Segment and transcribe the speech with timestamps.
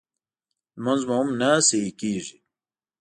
[0.75, 2.37] لمونځ مو هم نه صحیح کېږي